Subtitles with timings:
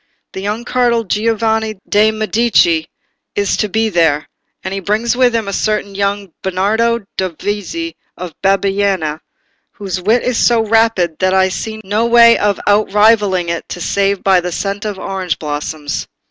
[0.33, 2.87] The young cardinal Giovanni de' Medici
[3.35, 4.27] is to be there,
[4.63, 9.19] and he brings with him a certain young Bernardo Dovizi of Bibbiena,
[9.73, 14.23] whose wit is so rapid that I see no way of out rivalling it save
[14.23, 16.07] by the scent of orange blossoms."